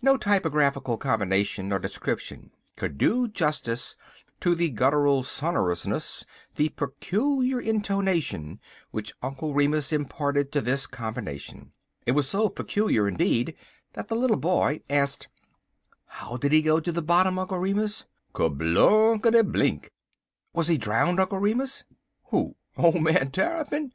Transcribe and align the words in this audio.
No 0.00 0.16
typographical 0.16 0.96
combination 0.96 1.72
or 1.72 1.80
description 1.80 2.52
could 2.76 2.96
do 2.96 3.26
justice 3.26 3.96
to 4.38 4.54
the 4.54 4.70
guttural 4.70 5.24
sonorousness 5.24 6.24
the 6.54 6.68
peculiar 6.68 7.60
intonation 7.60 8.60
which 8.92 9.12
Uncle 9.22 9.52
Remus 9.52 9.92
imparted 9.92 10.52
to 10.52 10.60
this 10.60 10.86
combination. 10.86 11.72
It 12.06 12.12
was 12.12 12.28
so 12.28 12.48
peculiar, 12.48 13.08
indeed, 13.08 13.56
that 13.94 14.06
the 14.06 14.14
little 14.14 14.36
boy 14.38 14.82
asked: 14.88 15.26
"How 16.06 16.36
did 16.36 16.52
he 16.52 16.62
go 16.62 16.78
to 16.78 16.92
the 16.92 17.02
bottom, 17.02 17.36
Uncle 17.36 17.58
Remus?" 17.58 18.04
"Kerblunkity 18.32 19.50
blink!" 19.50 19.90
"Was 20.52 20.68
he 20.68 20.78
drowned, 20.78 21.18
Uncle 21.18 21.40
Remus?" 21.40 21.82
"Who? 22.26 22.54
Ole 22.76 23.00
man 23.00 23.32
Tarrypin? 23.32 23.90